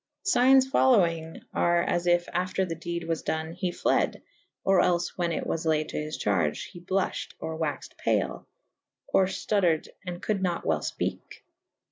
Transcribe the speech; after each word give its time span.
Signes 0.23 0.67
folowynge 0.67 1.43
are 1.53 1.83
as 1.83 2.07
yf 2.07 2.27
after 2.33 2.65
the 2.65 2.73
dede 2.73 3.03
was 3.07 3.21
done 3.21 3.51
he 3.51 3.71
fled 3.71 4.23
/ 4.43 4.63
or 4.65 4.81
els 4.81 5.09
whan 5.15 5.31
it 5.31 5.45
was 5.45 5.63
layed 5.67 5.89
to 5.89 5.97
his 6.01 6.17
charge: 6.17 6.63
he 6.71 6.79
bluff 6.79 7.27
hed 7.29 7.35
or 7.37 7.55
waxed 7.55 7.99
pale 7.99 8.47
/ 8.79 9.07
or 9.13 9.25
ftutted 9.27 9.89
and 10.03 10.19
coulde 10.19 10.41
nat 10.41 10.65
well 10.65 10.79
fpeke. 10.79 11.43